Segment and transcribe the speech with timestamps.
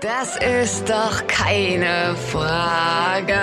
[0.00, 3.40] Das ist doch keine Frage.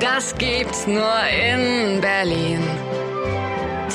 [0.00, 2.62] Das gibt's nur in Berlin.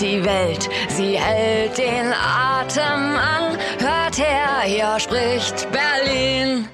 [0.02, 3.58] Die Welt, sie hält den Atem an.
[3.80, 6.68] Hört her, hier spricht Berlin.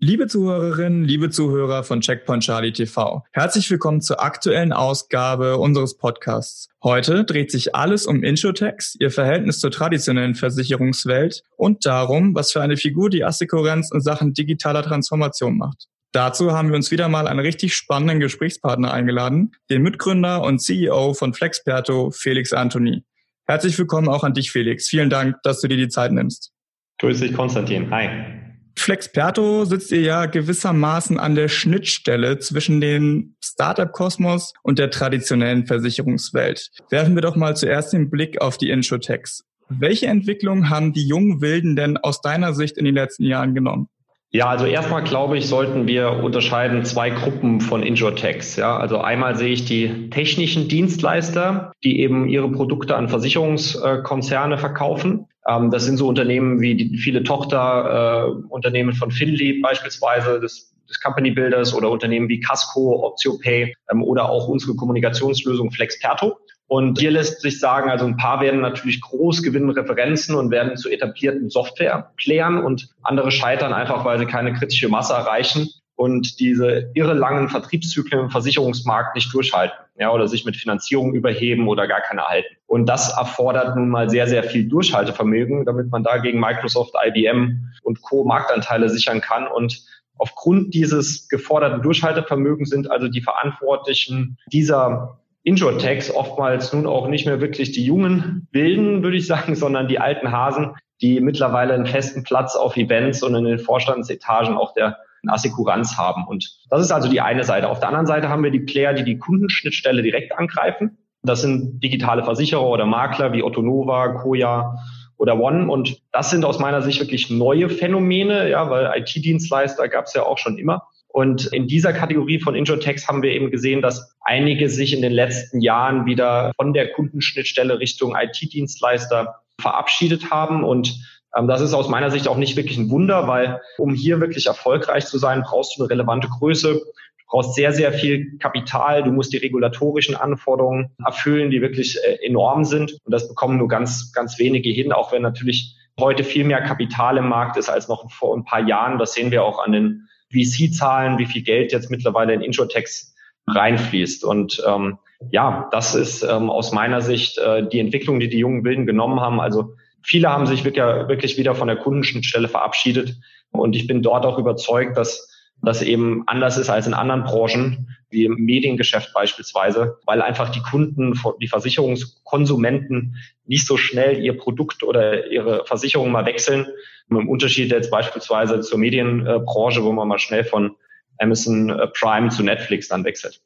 [0.00, 6.68] Liebe Zuhörerinnen, liebe Zuhörer von Checkpoint Charlie TV, herzlich willkommen zur aktuellen Ausgabe unseres Podcasts.
[6.84, 12.62] Heute dreht sich alles um Insurtex, ihr Verhältnis zur traditionellen Versicherungswelt und darum, was für
[12.62, 15.88] eine Figur die Assekurenz in Sachen digitaler Transformation macht.
[16.12, 21.12] Dazu haben wir uns wieder mal einen richtig spannenden Gesprächspartner eingeladen, den Mitgründer und CEO
[21.14, 23.02] von Flexperto, Felix Anthony.
[23.48, 24.88] Herzlich willkommen auch an dich, Felix.
[24.88, 26.52] Vielen Dank, dass du dir die Zeit nimmst.
[27.00, 27.90] Grüß dich, Konstantin.
[27.90, 28.47] Hi.
[28.80, 36.70] Flexperto sitzt ihr ja gewissermaßen an der Schnittstelle zwischen dem Startup-Kosmos und der traditionellen Versicherungswelt.
[36.90, 39.44] Werfen wir doch mal zuerst den Blick auf die Insurtechs.
[39.68, 43.88] Welche Entwicklungen haben die jungen Wilden denn aus deiner Sicht in den letzten Jahren genommen?
[44.30, 48.56] Ja, also erstmal glaube ich, sollten wir unterscheiden zwei Gruppen von Insurtechs.
[48.56, 55.26] Ja, also einmal sehe ich die technischen Dienstleister, die eben ihre Produkte an Versicherungskonzerne verkaufen.
[55.48, 61.00] Ähm, das sind so Unternehmen wie die, viele Tochterunternehmen äh, von Finley beispielsweise, des, des
[61.00, 66.36] Company Builders oder Unternehmen wie Casco, OptioPay ähm, oder auch unsere Kommunikationslösung Flexperto.
[66.66, 70.76] Und hier lässt sich sagen, also ein paar werden natürlich groß, gewinnen Referenzen und werden
[70.76, 76.92] zu etablierten Software-Playern und andere scheitern einfach, weil sie keine kritische Masse erreichen und diese
[76.94, 82.00] irre langen Vertriebszyklen im Versicherungsmarkt nicht durchhalten, ja, oder sich mit Finanzierung überheben oder gar
[82.00, 82.54] keine halten.
[82.68, 87.72] Und das erfordert nun mal sehr, sehr viel Durchhaltevermögen, damit man da gegen Microsoft, IBM
[87.82, 88.24] und Co.
[88.24, 89.48] Marktanteile sichern kann.
[89.48, 89.82] Und
[90.18, 97.40] aufgrund dieses geforderten Durchhaltevermögens sind also die Verantwortlichen dieser Insurtechs oftmals nun auch nicht mehr
[97.40, 102.22] wirklich die jungen Wilden, würde ich sagen, sondern die alten Hasen, die mittlerweile einen festen
[102.22, 104.96] Platz auf Events und in den Vorstandsetagen auch der
[105.26, 106.26] Assekuranz haben.
[106.26, 107.68] Und das ist also die eine Seite.
[107.68, 110.98] Auf der anderen Seite haben wir die Player, die die Kundenschnittstelle direkt angreifen.
[111.22, 114.78] Das sind digitale Versicherer oder Makler wie Otto Nova, Koya
[115.16, 115.70] oder One.
[115.70, 120.22] Und das sind aus meiner Sicht wirklich neue Phänomene, ja, weil IT-Dienstleister gab es ja
[120.22, 120.86] auch schon immer.
[121.08, 125.12] Und in dieser Kategorie von Insurtechs haben wir eben gesehen, dass einige sich in den
[125.12, 130.62] letzten Jahren wieder von der Kundenschnittstelle Richtung IT-Dienstleister verabschiedet haben.
[130.62, 131.00] Und
[131.32, 135.06] das ist aus meiner Sicht auch nicht wirklich ein Wunder, weil um hier wirklich erfolgreich
[135.06, 136.74] zu sein, brauchst du eine relevante Größe.
[136.74, 139.02] Du brauchst sehr, sehr viel Kapital.
[139.02, 142.98] Du musst die regulatorischen Anforderungen erfüllen, die wirklich äh, enorm sind.
[143.04, 147.18] Und das bekommen nur ganz, ganz wenige hin, auch wenn natürlich heute viel mehr Kapital
[147.18, 148.98] im Markt ist als noch vor ein paar Jahren.
[148.98, 153.14] Das sehen wir auch an den VC-Zahlen, wie viel Geld jetzt mittlerweile in Insurtechs
[153.46, 154.24] reinfließt.
[154.24, 154.98] Und ähm,
[155.30, 159.20] ja, das ist ähm, aus meiner Sicht äh, die Entwicklung, die die jungen Wilden genommen
[159.20, 159.40] haben.
[159.40, 163.16] Also viele haben sich wirklich, wirklich wieder von der Kundenschnittstelle verabschiedet.
[163.50, 165.28] Und ich bin dort auch überzeugt, dass
[165.62, 170.62] das eben anders ist als in anderen Branchen, wie im Mediengeschäft beispielsweise, weil einfach die
[170.62, 176.66] Kunden, die Versicherungskonsumenten nicht so schnell ihr Produkt oder ihre Versicherung mal wechseln.
[177.10, 180.76] Im Unterschied jetzt beispielsweise zur Medienbranche, wo man mal schnell von
[181.18, 183.40] Amazon äh, Prime zu Netflix dann wechselt.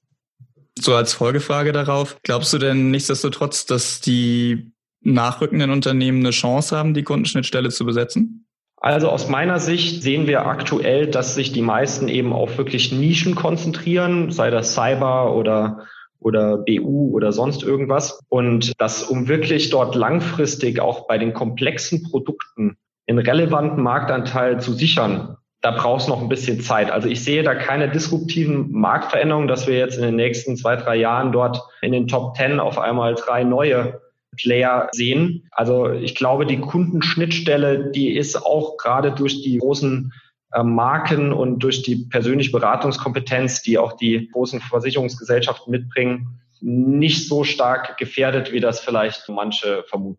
[0.78, 6.94] So als Folgefrage darauf, glaubst du denn nichtsdestotrotz, dass die nachrückenden Unternehmen eine Chance haben,
[6.94, 8.46] die Kundenschnittstelle zu besetzen?
[8.76, 13.36] Also aus meiner Sicht sehen wir aktuell, dass sich die meisten eben auf wirklich Nischen
[13.36, 15.86] konzentrieren, sei das Cyber oder
[16.22, 18.20] oder BU oder sonst irgendwas.
[18.28, 22.76] Und dass um wirklich dort langfristig auch bei den komplexen Produkten
[23.08, 26.90] einen relevanten Marktanteil zu sichern, da braucht es noch ein bisschen Zeit.
[26.90, 30.96] Also ich sehe da keine disruptiven Marktveränderungen, dass wir jetzt in den nächsten zwei, drei
[30.96, 34.00] Jahren dort in den Top Ten auf einmal drei neue
[34.36, 35.48] Player sehen.
[35.50, 40.12] Also ich glaube, die Kundenschnittstelle, die ist auch gerade durch die großen
[40.52, 47.44] äh, Marken und durch die persönliche Beratungskompetenz, die auch die großen Versicherungsgesellschaften mitbringen, nicht so
[47.44, 50.18] stark gefährdet, wie das vielleicht manche vermuten.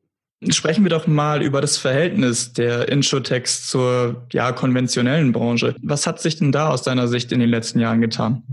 [0.49, 5.75] Sprechen wir doch mal über das Verhältnis der Insurtechs zur ja, konventionellen Branche.
[5.81, 8.43] Was hat sich denn da aus deiner Sicht in den letzten Jahren getan?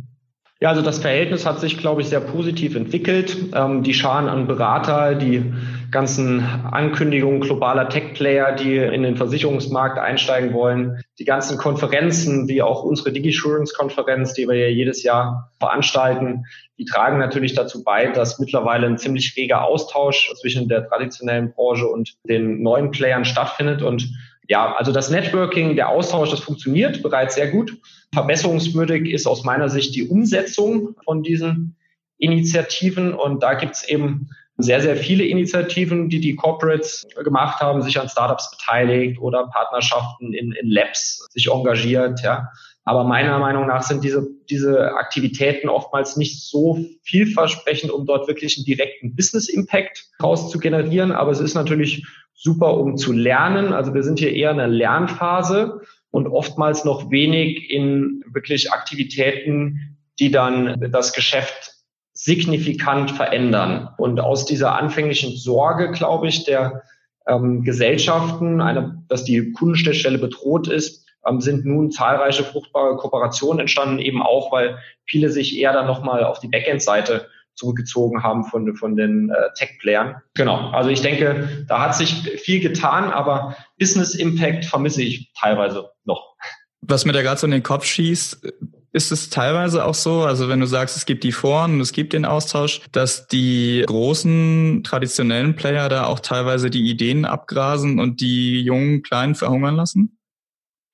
[0.62, 3.34] Ja, also das Verhältnis hat sich, glaube ich, sehr positiv entwickelt.
[3.54, 5.54] Ähm, die Scharen an Berater, die
[5.90, 12.82] ganzen Ankündigungen globaler Tech-Player, die in den Versicherungsmarkt einsteigen wollen, die ganzen Konferenzen, wie auch
[12.82, 16.44] unsere DigiSurance-Konferenz, die wir ja jedes Jahr veranstalten,
[16.78, 21.86] die tragen natürlich dazu bei, dass mittlerweile ein ziemlich reger Austausch zwischen der traditionellen Branche
[21.86, 23.82] und den neuen Playern stattfindet.
[23.82, 24.10] Und
[24.50, 27.78] ja, also das Networking, der Austausch, das funktioniert bereits sehr gut.
[28.12, 31.76] Verbesserungswürdig ist aus meiner Sicht die Umsetzung von diesen
[32.18, 33.14] Initiativen.
[33.14, 38.00] Und da gibt es eben sehr, sehr viele Initiativen, die die Corporates gemacht haben, sich
[38.00, 42.48] an Startups beteiligt oder Partnerschaften in, in Labs sich engagiert, ja.
[42.84, 48.56] Aber meiner Meinung nach sind diese, diese Aktivitäten oftmals nicht so vielversprechend, um dort wirklich
[48.56, 51.12] einen direkten Business Impact raus zu generieren.
[51.12, 53.72] Aber es ist natürlich super, um zu lernen.
[53.72, 59.98] Also wir sind hier eher in einer Lernphase und oftmals noch wenig in wirklich Aktivitäten,
[60.18, 61.74] die dann das Geschäft
[62.12, 63.90] signifikant verändern.
[63.98, 66.82] Und aus dieser anfänglichen Sorge, glaube ich, der
[67.26, 71.06] ähm, Gesellschaften, eine, dass die Kundenstelle bedroht ist,
[71.38, 76.40] sind nun zahlreiche fruchtbare Kooperationen entstanden, eben auch, weil viele sich eher dann nochmal auf
[76.40, 80.16] die Backend-Seite zurückgezogen haben von, von den äh, Tech-Playern.
[80.34, 85.90] Genau, also ich denke, da hat sich viel getan, aber Business Impact vermisse ich teilweise
[86.04, 86.34] noch.
[86.80, 88.46] Was mir da gerade so in den Kopf schießt,
[88.92, 91.92] ist es teilweise auch so, also wenn du sagst, es gibt die Foren und es
[91.92, 98.20] gibt den Austausch, dass die großen traditionellen Player da auch teilweise die Ideen abgrasen und
[98.20, 100.18] die jungen Kleinen verhungern lassen?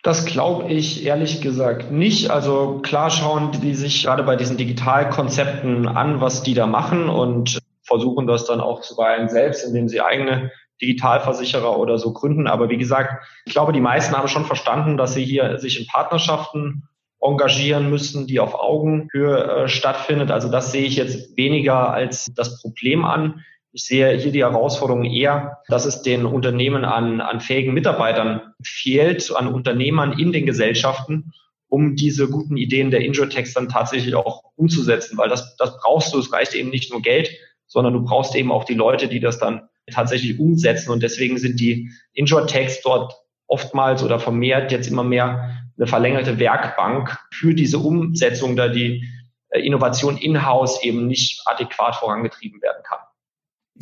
[0.07, 2.31] Das glaube ich ehrlich gesagt nicht.
[2.31, 7.59] Also klar schauen die sich gerade bei diesen Digitalkonzepten an, was die da machen und
[7.83, 12.47] versuchen das dann auch zuweilen selbst, indem sie eigene Digitalversicherer oder so gründen.
[12.47, 15.89] Aber wie gesagt, ich glaube, die meisten haben schon verstanden, dass sie hier sich in
[15.89, 16.85] Partnerschaften
[17.21, 20.31] engagieren müssen, die auf Augenhöhe äh, stattfindet.
[20.31, 23.45] Also das sehe ich jetzt weniger als das Problem an.
[23.77, 29.31] Ich sehe hier die Herausforderung eher, dass es den Unternehmen an, an fähigen Mitarbeitern fehlt,
[29.37, 31.35] an Unternehmern in den Gesellschaften,
[31.69, 36.19] um diese guten Ideen der Injurtex dann tatsächlich auch umzusetzen, weil das, das brauchst du.
[36.19, 37.31] Es reicht eben nicht nur Geld,
[37.67, 40.91] sondern du brauchst eben auch die Leute, die das dann tatsächlich umsetzen.
[40.91, 43.13] Und deswegen sind die Injurtex dort
[43.47, 49.07] oftmals oder vermehrt jetzt immer mehr eine verlängerte Werkbank für diese Umsetzung, da die
[49.51, 53.01] äh, Innovation in-house eben nicht adäquat vorangetrieben werden kann.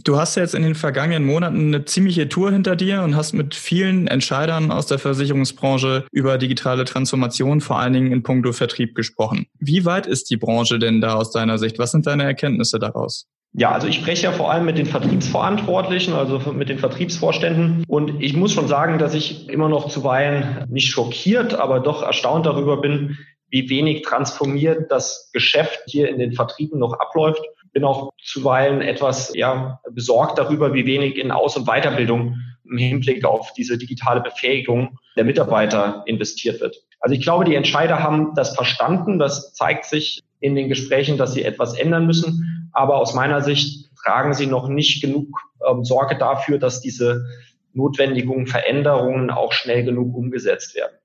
[0.02, 3.32] Du hast ja jetzt in den vergangenen Monaten eine ziemliche Tour hinter dir und hast
[3.32, 8.94] mit vielen Entscheidern aus der Versicherungsbranche über digitale Transformation, vor allen Dingen in puncto Vertrieb
[8.94, 9.46] gesprochen.
[9.58, 11.78] Wie weit ist die Branche denn da aus deiner Sicht?
[11.78, 13.26] Was sind deine Erkenntnisse daraus?
[13.56, 17.84] Ja, also ich spreche ja vor allem mit den Vertriebsverantwortlichen, also mit den Vertriebsvorständen.
[17.86, 22.46] Und ich muss schon sagen, dass ich immer noch zuweilen nicht schockiert, aber doch erstaunt
[22.46, 23.16] darüber bin,
[23.50, 27.42] wie wenig transformiert das Geschäft hier in den Vertrieben noch abläuft
[27.74, 33.24] bin auch zuweilen etwas ja, besorgt darüber, wie wenig in Aus- und Weiterbildung im Hinblick
[33.24, 36.76] auf diese digitale Befähigung der Mitarbeiter investiert wird.
[37.00, 39.18] Also ich glaube, die Entscheider haben das verstanden.
[39.18, 42.70] Das zeigt sich in den Gesprächen, dass sie etwas ändern müssen.
[42.72, 45.38] Aber aus meiner Sicht tragen sie noch nicht genug
[45.68, 47.26] ähm, Sorge dafür, dass diese
[47.72, 50.96] notwendigen Veränderungen auch schnell genug umgesetzt werden.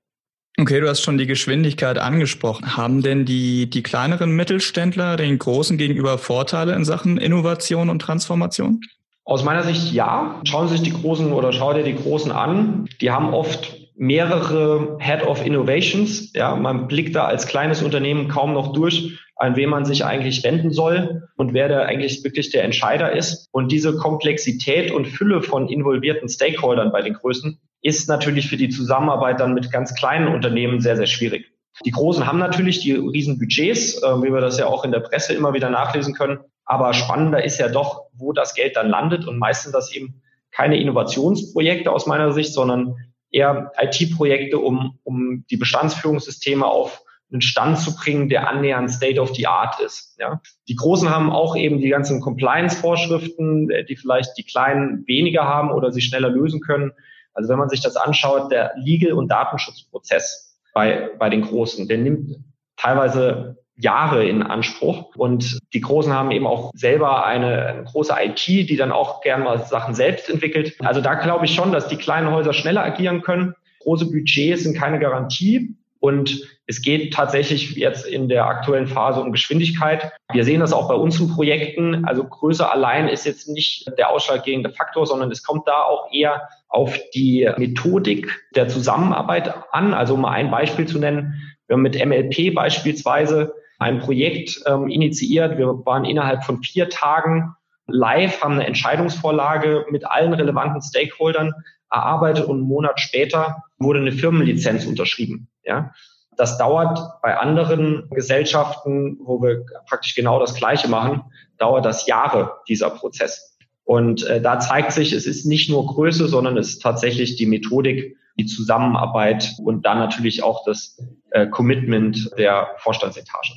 [0.60, 2.76] Okay, du hast schon die Geschwindigkeit angesprochen.
[2.76, 8.82] Haben denn die, die kleineren Mittelständler den großen gegenüber Vorteile in Sachen Innovation und Transformation?
[9.24, 10.38] Aus meiner Sicht ja.
[10.44, 12.90] Schauen Sie sich die Großen oder schau dir die Großen an.
[13.00, 16.32] Die haben oft mehrere Head of Innovations.
[16.32, 20.42] Ja, man blickt da als kleines Unternehmen kaum noch durch, an wen man sich eigentlich
[20.42, 23.48] wenden soll und wer da eigentlich wirklich der Entscheider ist.
[23.52, 28.70] Und diese Komplexität und Fülle von involvierten Stakeholdern bei den Größen ist natürlich für die
[28.70, 31.52] Zusammenarbeit dann mit ganz kleinen Unternehmen sehr, sehr schwierig.
[31.84, 35.00] Die Großen haben natürlich die riesen Budgets, äh, wie wir das ja auch in der
[35.00, 36.38] Presse immer wieder nachlesen können.
[36.64, 40.22] Aber spannender ist ja doch, wo das Geld dann landet und meistens das eben
[40.52, 42.96] keine Innovationsprojekte aus meiner Sicht, sondern
[43.30, 49.34] eher IT-Projekte, um, um die Bestandsführungssysteme auf einen Stand zu bringen, der annähernd State of
[49.34, 50.16] the Art ist.
[50.18, 50.40] Ja.
[50.68, 55.70] Die Großen haben auch eben die ganzen Compliance-Vorschriften, äh, die vielleicht die Kleinen weniger haben
[55.70, 56.92] oder sie schneller lösen können.
[57.32, 61.98] Also wenn man sich das anschaut, der Legal- und Datenschutzprozess bei, bei den Großen, der
[61.98, 62.36] nimmt
[62.76, 65.14] teilweise Jahre in Anspruch.
[65.16, 69.42] Und die Großen haben eben auch selber eine, eine große IT, die dann auch gern
[69.42, 70.76] mal Sachen selbst entwickelt.
[70.80, 73.54] Also da glaube ich schon, dass die kleinen Häuser schneller agieren können.
[73.80, 75.74] Große Budgets sind keine Garantie.
[76.00, 80.12] Und es geht tatsächlich jetzt in der aktuellen Phase um Geschwindigkeit.
[80.32, 82.06] Wir sehen das auch bei unseren Projekten.
[82.06, 86.48] Also Größe allein ist jetzt nicht der ausschlaggebende Faktor, sondern es kommt da auch eher
[86.68, 89.92] auf die Methodik der Zusammenarbeit an.
[89.92, 91.34] Also um mal ein Beispiel zu nennen,
[91.66, 95.58] wir haben mit MLP beispielsweise ein Projekt ähm, initiiert.
[95.58, 97.54] Wir waren innerhalb von vier Tagen
[97.88, 101.52] live, haben eine Entscheidungsvorlage mit allen relevanten Stakeholdern
[101.90, 105.48] erarbeitet und einen Monat später wurde eine Firmenlizenz unterschrieben.
[105.64, 105.92] Ja,
[106.36, 111.22] das dauert bei anderen Gesellschaften, wo wir praktisch genau das Gleiche machen,
[111.58, 113.58] dauert das Jahre, dieser Prozess.
[113.84, 117.46] Und äh, da zeigt sich, es ist nicht nur Größe, sondern es ist tatsächlich die
[117.46, 123.54] Methodik, die Zusammenarbeit und dann natürlich auch das äh, Commitment der Vorstandsetage.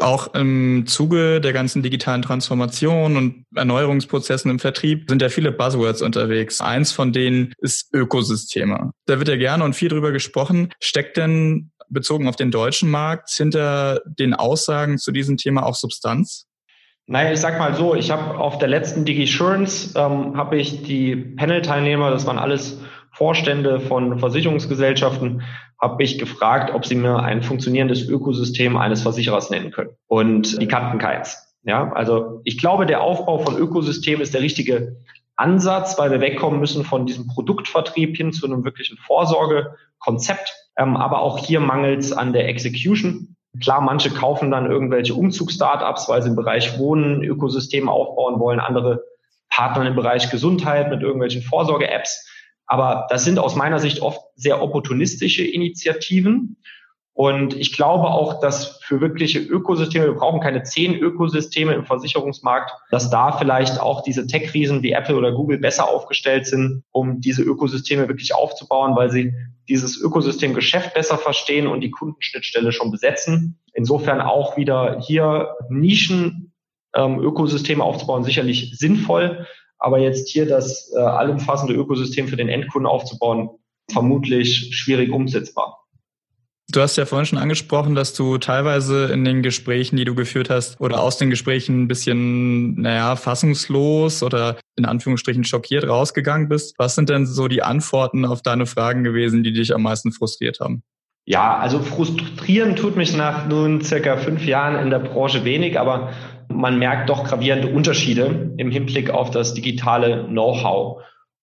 [0.00, 6.00] Auch im Zuge der ganzen digitalen Transformation und Erneuerungsprozessen im Vertrieb sind ja viele Buzzwords
[6.00, 6.60] unterwegs.
[6.60, 8.92] Eins von denen ist Ökosysteme.
[9.06, 10.70] Da wird ja gerne und viel drüber gesprochen.
[10.80, 16.46] Steckt denn bezogen auf den deutschen Markt hinter den Aussagen zu diesem Thema auch Substanz?
[17.06, 21.16] Naja, ich sag mal so, ich habe auf der letzten DigiSurance ähm, habe ich die
[21.16, 22.80] Panel-Teilnehmer, das waren alles
[23.12, 25.42] Vorstände von Versicherungsgesellschaften,
[25.80, 29.90] habe ich gefragt, ob sie mir ein funktionierendes Ökosystem eines Versicherers nennen können.
[30.06, 31.48] Und die kannten keins.
[31.64, 34.96] Ja, also ich glaube, der Aufbau von Ökosystemen ist der richtige
[35.36, 40.54] Ansatz, weil wir wegkommen müssen von diesem Produktvertrieb hin zu einem wirklichen Vorsorgekonzept.
[40.76, 43.36] Ähm, aber auch hier mangelt es an der Execution.
[43.60, 49.04] Klar, manche kaufen dann irgendwelche Umzugsstartups, weil sie im Bereich Wohnen Ökosysteme aufbauen wollen, andere
[49.50, 52.26] partnern im Bereich Gesundheit mit irgendwelchen Vorsorge-Apps.
[52.66, 56.56] Aber das sind aus meiner Sicht oft sehr opportunistische Initiativen.
[57.14, 62.72] Und ich glaube auch, dass für wirkliche Ökosysteme, wir brauchen keine zehn Ökosysteme im Versicherungsmarkt,
[62.90, 67.42] dass da vielleicht auch diese Tech-Riesen wie Apple oder Google besser aufgestellt sind, um diese
[67.42, 69.34] Ökosysteme wirklich aufzubauen, weil sie
[69.68, 73.60] dieses Ökosystemgeschäft besser verstehen und die Kundenschnittstelle schon besetzen.
[73.74, 76.52] Insofern auch wieder hier Nischen
[76.94, 79.46] ähm, Ökosysteme aufzubauen, sicherlich sinnvoll.
[79.82, 83.50] Aber jetzt hier das äh, allumfassende Ökosystem für den Endkunden aufzubauen,
[83.90, 85.82] vermutlich schwierig umsetzbar.
[86.70, 90.48] Du hast ja vorhin schon angesprochen, dass du teilweise in den Gesprächen, die du geführt
[90.48, 96.76] hast, oder aus den Gesprächen ein bisschen, naja, fassungslos oder in Anführungsstrichen schockiert rausgegangen bist.
[96.78, 100.60] Was sind denn so die Antworten auf deine Fragen gewesen, die dich am meisten frustriert
[100.60, 100.84] haben?
[101.24, 106.12] Ja, also frustrieren tut mich nach nun circa fünf Jahren in der Branche wenig, aber
[106.56, 111.02] man merkt doch gravierende Unterschiede im Hinblick auf das digitale Know-how.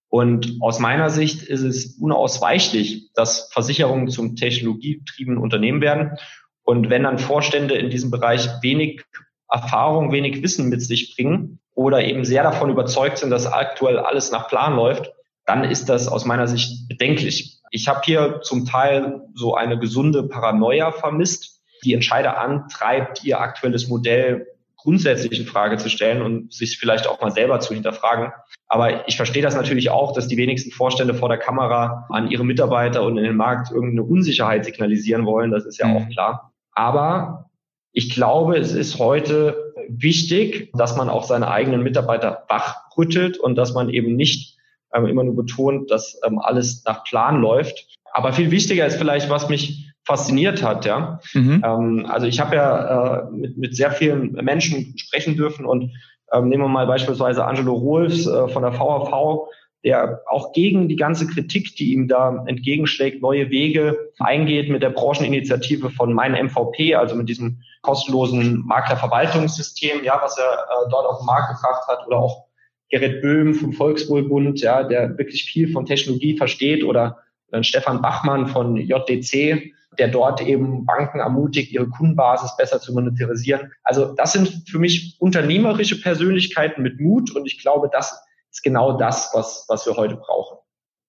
[0.09, 6.17] Und aus meiner Sicht ist es unausweichlich, dass Versicherungen zum technologiegetriebenen Unternehmen werden.
[6.63, 9.03] Und wenn dann Vorstände in diesem Bereich wenig
[9.49, 14.31] Erfahrung, wenig Wissen mit sich bringen oder eben sehr davon überzeugt sind, dass aktuell alles
[14.31, 15.11] nach Plan läuft,
[15.45, 17.59] dann ist das aus meiner Sicht bedenklich.
[17.71, 23.87] Ich habe hier zum Teil so eine gesunde Paranoia vermisst, die Entscheider antreibt, ihr aktuelles
[23.87, 24.47] Modell
[24.89, 28.31] grundsätzlich in Frage zu stellen und sich vielleicht auch mal selber zu hinterfragen.
[28.67, 32.43] Aber ich verstehe das natürlich auch, dass die wenigsten Vorstände vor der Kamera an ihre
[32.43, 35.51] Mitarbeiter und in den Markt irgendeine Unsicherheit signalisieren wollen.
[35.51, 36.09] Das ist ja auch mhm.
[36.09, 36.53] klar.
[36.73, 37.51] Aber
[37.91, 43.75] ich glaube, es ist heute wichtig, dass man auch seine eigenen Mitarbeiter wachrüttelt und dass
[43.75, 44.57] man eben nicht
[44.91, 47.85] ähm, immer nur betont, dass ähm, alles nach Plan läuft.
[48.11, 50.85] Aber viel wichtiger ist vielleicht, was mich fasziniert hat.
[50.85, 51.63] Ja, mhm.
[51.63, 55.91] ähm, also ich habe ja äh, mit, mit sehr vielen Menschen sprechen dürfen und
[56.33, 59.47] ähm, nehmen wir mal beispielsweise Angelo Rolfs äh, von der VHV,
[59.83, 64.89] der auch gegen die ganze Kritik, die ihm da entgegenschlägt, neue Wege eingeht mit der
[64.89, 71.19] Brancheninitiative von Mein MVP, also mit diesem kostenlosen Maklerverwaltungssystem, ja, was er äh, dort auf
[71.19, 72.45] den Markt gebracht hat, oder auch
[72.89, 77.19] Gerrit Böhm vom Volkswohlbund, ja, der wirklich viel von Technologie versteht, oder
[77.51, 83.71] äh, Stefan Bachmann von JDC, der dort eben Banken ermutigt, ihre Kundenbasis besser zu monetarisieren.
[83.83, 88.19] Also das sind für mich unternehmerische Persönlichkeiten mit Mut und ich glaube, das
[88.51, 90.57] ist genau das, was, was wir heute brauchen.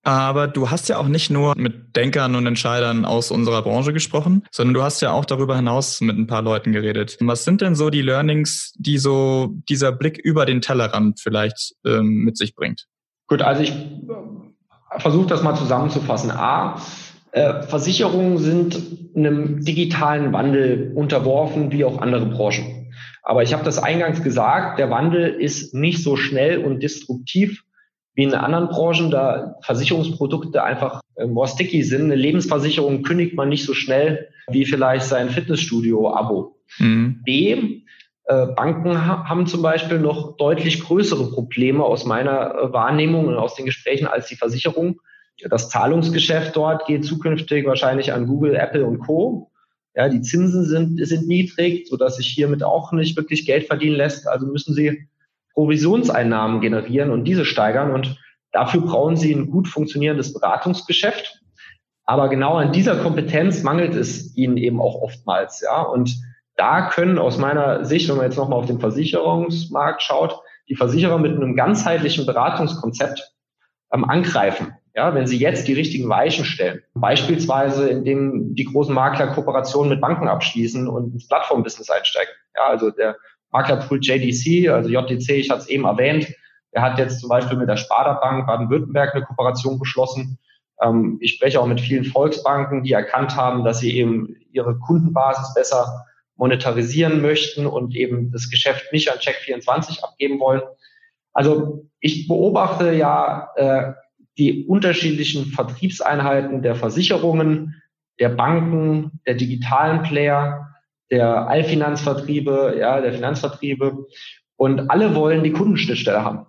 [0.03, 4.45] Aber du hast ja auch nicht nur mit Denkern und Entscheidern aus unserer Branche gesprochen,
[4.51, 7.19] sondern du hast ja auch darüber hinaus mit ein paar Leuten geredet.
[7.21, 12.25] Was sind denn so die Learnings, die so dieser Blick über den Tellerrand vielleicht ähm,
[12.25, 12.87] mit sich bringt?
[13.27, 16.31] Gut, also ich äh, versuche das mal zusammenzufassen.
[16.31, 16.81] A,
[17.33, 18.81] Versicherungen sind
[19.15, 22.93] einem digitalen Wandel unterworfen wie auch andere Branchen.
[23.23, 27.65] Aber ich habe das eingangs gesagt, der Wandel ist nicht so schnell und destruktiv
[28.15, 32.05] wie in anderen Branchen, da Versicherungsprodukte einfach äh, more sticky sind.
[32.05, 36.57] Eine Lebensversicherung kündigt man nicht so schnell wie vielleicht sein Fitnessstudio-Abo.
[36.79, 37.21] Mhm.
[37.25, 37.83] B,
[38.25, 43.67] äh, Banken haben zum Beispiel noch deutlich größere Probleme aus meiner Wahrnehmung und aus den
[43.67, 45.01] Gesprächen als die Versicherung.
[45.49, 49.51] Das Zahlungsgeschäft dort geht zukünftig wahrscheinlich an Google, Apple und Co.
[49.95, 54.29] Ja, die Zinsen sind, sind niedrig, sodass sich hiermit auch nicht wirklich Geld verdienen lässt.
[54.29, 55.09] Also müssen sie
[55.55, 57.91] Provisionseinnahmen generieren und diese steigern.
[57.91, 58.19] Und
[58.53, 61.41] dafür brauchen sie ein gut funktionierendes Beratungsgeschäft.
[62.05, 65.61] Aber genau an dieser Kompetenz mangelt es ihnen eben auch oftmals.
[65.61, 66.17] Ja, und
[66.57, 71.19] da können aus meiner Sicht, wenn man jetzt nochmal auf den Versicherungsmarkt schaut, die Versicherer
[71.19, 73.33] mit einem ganzheitlichen Beratungskonzept
[73.93, 74.75] ähm, angreifen.
[74.95, 80.01] Ja, wenn Sie jetzt die richtigen Weichen stellen, beispielsweise indem die großen Makler Kooperationen mit
[80.01, 82.33] Banken abschließen und ins Plattformbusiness einsteigen.
[82.57, 83.17] Ja, also der
[83.51, 86.35] Maklerpool JDC, also JDC, ich hatte es eben erwähnt,
[86.75, 90.39] der hat jetzt zum Beispiel mit der Sparda Bank Baden-Württemberg eine Kooperation geschlossen.
[90.83, 95.55] Ähm, ich spreche auch mit vielen Volksbanken, die erkannt haben, dass sie eben ihre Kundenbasis
[95.55, 96.07] besser
[96.37, 100.63] monetarisieren möchten und eben das Geschäft nicht an Check24 abgeben wollen.
[101.33, 103.93] Also ich beobachte ja äh,
[104.41, 107.81] die unterschiedlichen Vertriebseinheiten der Versicherungen,
[108.19, 110.75] der Banken, der digitalen Player,
[111.11, 114.07] der Allfinanzvertriebe, ja, der Finanzvertriebe
[114.57, 116.47] und alle wollen die Kundenschnittstelle haben.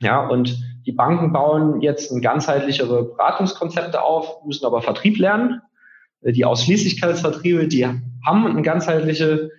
[0.00, 5.62] Ja, und die Banken bauen jetzt ein ganzheitlichere Beratungskonzepte auf, müssen aber Vertrieb lernen.
[6.20, 9.50] Die Ausschließlichkeitsvertriebe, die haben eine ganzheitliche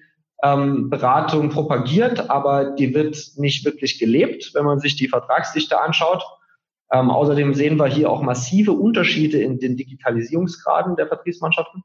[0.44, 6.22] ähm, Beratung propagiert, aber die wird nicht wirklich gelebt, wenn man sich die Vertragsdichte anschaut.
[6.92, 11.84] Ähm, außerdem sehen wir hier auch massive Unterschiede in den Digitalisierungsgraden der Vertriebsmannschaften.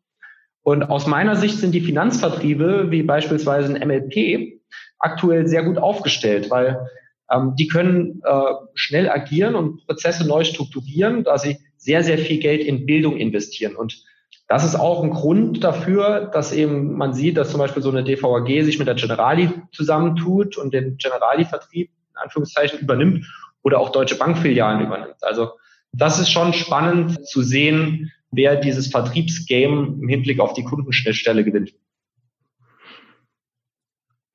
[0.62, 4.60] Und aus meiner Sicht sind die Finanzvertriebe, wie beispielsweise ein MLP,
[4.98, 6.86] aktuell sehr gut aufgestellt, weil
[7.30, 12.38] ähm, die können äh, schnell agieren und Prozesse neu strukturieren, da sie sehr, sehr viel
[12.40, 13.74] Geld in Bildung investieren.
[13.76, 14.04] Und
[14.48, 18.04] das ist auch ein Grund dafür, dass eben man sieht, dass zum Beispiel so eine
[18.04, 23.24] DVAG sich mit der Generali zusammentut und den Generali-Vertrieb in Anführungszeichen übernimmt
[23.62, 25.22] oder auch Deutsche Bankfilialen übernimmt.
[25.22, 25.52] Also
[25.92, 31.72] das ist schon spannend zu sehen, wer dieses Vertriebsgame im Hinblick auf die Kundenschnittstelle gewinnt.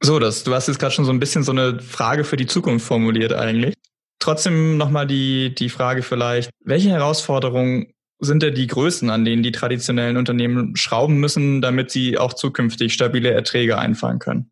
[0.04, 2.46] So, das, du hast jetzt gerade schon so ein bisschen so eine Frage für die
[2.46, 3.74] Zukunft formuliert eigentlich.
[4.20, 9.52] Trotzdem nochmal die, die Frage vielleicht, welche Herausforderungen sind denn die Größen, an denen die
[9.52, 14.52] traditionellen Unternehmen schrauben müssen, damit sie auch zukünftig stabile Erträge einfahren können?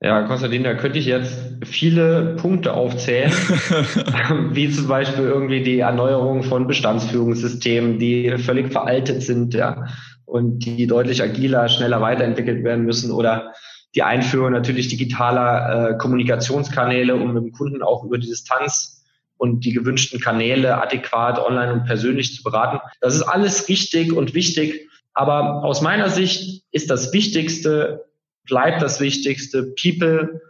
[0.00, 3.32] Ja, Konstantin, da könnte ich jetzt viele Punkte aufzählen,
[4.52, 9.86] wie zum Beispiel irgendwie die Erneuerung von Bestandsführungssystemen, die völlig veraltet sind, ja,
[10.24, 13.54] und die deutlich agiler, schneller weiterentwickelt werden müssen oder
[13.94, 19.04] die Einführung natürlich digitaler äh, Kommunikationskanäle, um mit dem Kunden auch über die Distanz
[19.36, 22.78] und die gewünschten Kanäle adäquat online und persönlich zu beraten.
[23.00, 24.88] Das ist alles richtig und wichtig.
[25.14, 28.04] Aber aus meiner Sicht ist das Wichtigste
[28.48, 30.40] bleibt das Wichtigste People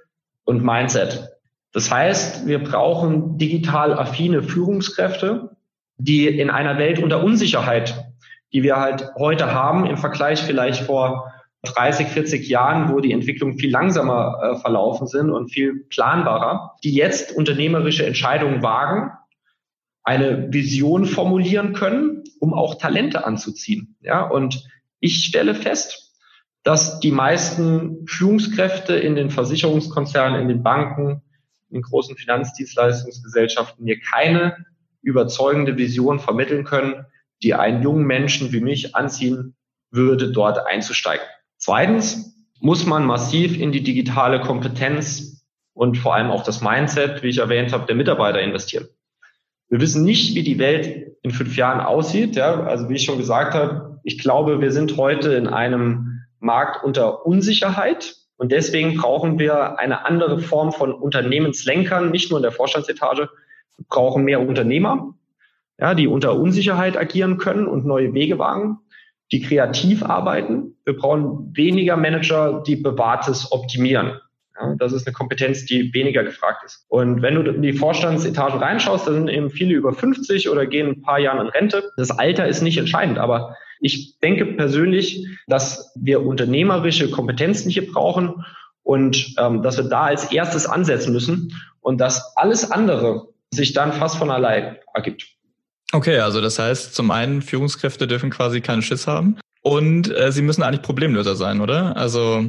[0.45, 1.29] und Mindset.
[1.73, 5.57] Das heißt, wir brauchen digital affine Führungskräfte,
[5.99, 8.13] die in einer Welt unter Unsicherheit,
[8.53, 11.33] die wir halt heute haben, im Vergleich vielleicht vor
[11.65, 16.95] 30, 40 Jahren, wo die Entwicklungen viel langsamer äh, verlaufen sind und viel planbarer, die
[16.95, 19.13] jetzt unternehmerische Entscheidungen wagen,
[20.05, 23.97] eine Vision formulieren können, um auch Talente anzuziehen.
[24.01, 24.67] Ja, und
[25.01, 26.08] ich stelle fest,
[26.69, 31.23] dass die meisten Führungskräfte in den Versicherungskonzernen, in den Banken,
[31.71, 34.67] in großen Finanzdienstleistungsgesellschaften mir keine
[35.01, 37.07] überzeugende Vision vermitteln können,
[37.43, 39.57] die einen jungen Menschen wie mich anziehen
[39.91, 41.25] würde, dort einzusteigen.
[41.57, 47.29] Zweitens muss man massiv in die digitale Kompetenz und vor allem auch das Mindset, wie
[47.29, 48.89] ich erwähnt habe, der Mitarbeiter investieren.
[49.71, 52.37] Wir wissen nicht, wie die Welt in fünf Jahren aussieht.
[52.37, 56.08] Ja, also wie ich schon gesagt habe, ich glaube, wir sind heute in einem
[56.41, 58.17] Markt unter Unsicherheit.
[58.37, 63.29] Und deswegen brauchen wir eine andere Form von Unternehmenslenkern, nicht nur in der Vorstandsetage.
[63.77, 65.15] Wir brauchen mehr Unternehmer,
[65.79, 68.79] ja, die unter Unsicherheit agieren können und neue Wege wagen,
[69.33, 70.77] die kreativ arbeiten.
[70.85, 74.21] Wir brauchen weniger Manager, die Bewahrtes optimieren.
[74.61, 76.85] Ja, das ist eine Kompetenz, die weniger gefragt ist.
[76.89, 80.89] Und wenn du in die Vorstandsetagen reinschaust, da sind eben viele über 50 oder gehen
[80.89, 81.91] ein paar Jahre in Rente.
[81.97, 88.45] Das Alter ist nicht entscheidend, aber ich denke persönlich, dass wir unternehmerische Kompetenzen hier brauchen
[88.83, 93.93] und ähm, dass wir da als erstes ansetzen müssen und dass alles andere sich dann
[93.93, 95.27] fast von allein ergibt.
[95.93, 100.43] Okay, also das heißt, zum einen Führungskräfte dürfen quasi keinen Schiss haben und äh, sie
[100.43, 101.97] müssen eigentlich Problemlöser sein, oder?
[101.97, 102.45] Also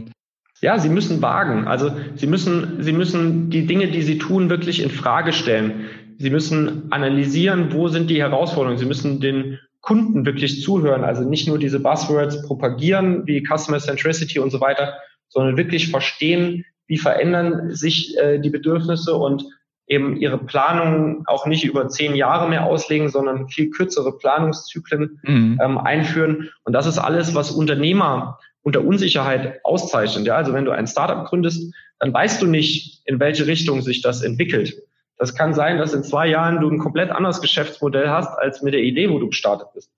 [0.62, 1.68] ja, sie müssen wagen.
[1.68, 5.86] Also sie müssen, sie müssen die Dinge, die sie tun, wirklich in Frage stellen.
[6.18, 8.78] Sie müssen analysieren, wo sind die Herausforderungen.
[8.78, 14.40] Sie müssen den Kunden wirklich zuhören, also nicht nur diese Buzzwords propagieren wie Customer Centricity
[14.40, 14.96] und so weiter,
[15.30, 19.46] sondern wirklich verstehen, wie verändern sich äh, die Bedürfnisse und
[19.88, 25.60] eben ihre Planung auch nicht über zehn Jahre mehr auslegen, sondern viel kürzere Planungszyklen mhm.
[25.62, 26.50] ähm, einführen.
[26.64, 30.28] Und das ist alles, was Unternehmer unter Unsicherheit auszeichnet.
[30.28, 34.02] Ja, also wenn du ein Startup gründest, dann weißt du nicht, in welche Richtung sich
[34.02, 34.76] das entwickelt.
[35.20, 38.74] Das kann sein, dass in zwei Jahren du ein komplett anderes Geschäftsmodell hast als mit
[38.74, 39.92] der Idee, wo du gestartet bist.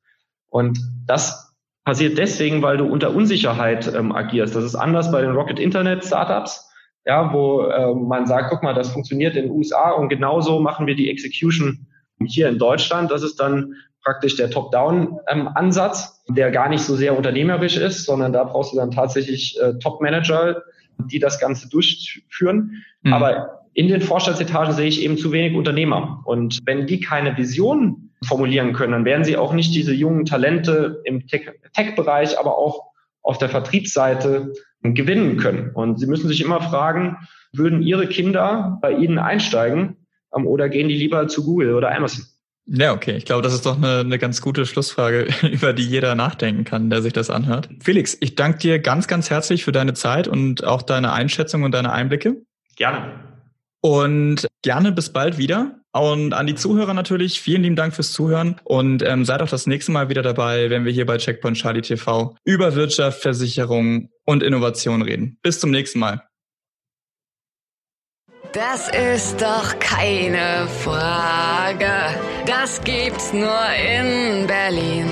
[0.50, 1.56] Und das
[1.86, 4.56] passiert deswegen, weil du unter Unsicherheit ähm, agierst.
[4.56, 6.70] Das ist anders bei den Rocket Internet Startups,
[7.06, 10.88] ja, wo äh, man sagt, guck mal, das funktioniert in den USA und genauso machen
[10.88, 11.88] wir die Execution
[12.26, 13.12] hier in Deutschland.
[13.12, 18.34] Das ist dann praktisch der Top-Down-Ansatz, ähm, der gar nicht so sehr unternehmerisch ist, sondern
[18.34, 20.64] da brauchst du dann tatsächlich äh, Top-Manager,
[20.98, 22.84] die das Ganze durchführen.
[23.04, 23.14] Mhm.
[23.14, 26.22] Aber in den Vorstandsetagen sehe ich eben zu wenig Unternehmer.
[26.26, 31.02] Und wenn die keine Vision formulieren können, dann werden sie auch nicht diese jungen Talente
[31.06, 34.54] im Tech-Bereich, aber auch auf der Vertriebsseite
[34.84, 35.72] gewinnen können.
[35.74, 37.18] Und Sie müssen sich immer fragen,
[37.54, 39.98] würden Ihre Kinder bei Ihnen einsteigen
[40.36, 42.26] ähm, oder gehen die lieber zu Google oder Amazon?
[42.66, 43.16] Ja, okay.
[43.18, 46.90] Ich glaube, das ist doch eine, eine ganz gute Schlussfrage, über die jeder nachdenken kann,
[46.90, 47.70] der sich das anhört.
[47.80, 51.74] Felix, ich danke dir ganz, ganz herzlich für deine Zeit und auch deine Einschätzung und
[51.74, 52.38] deine Einblicke.
[52.76, 53.31] Gerne.
[53.82, 55.82] Und gerne bis bald wieder.
[55.94, 59.68] Und an die Zuhörer natürlich, vielen lieben Dank fürs Zuhören und ähm, seid auch das
[59.68, 64.42] nächste Mal wieder dabei, wenn wir hier bei Checkpoint Charlie TV über Wirtschaft, Versicherung und
[64.42, 65.38] Innovation reden.
[65.42, 66.22] Bis zum nächsten Mal.
[68.54, 71.90] Das ist doch keine Frage.
[72.46, 75.08] Das gibt's nur in Berlin.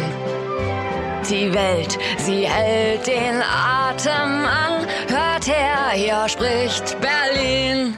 [1.29, 4.87] Die Welt, sie hält den Atem an.
[5.07, 7.95] Hört her, hier spricht Berlin.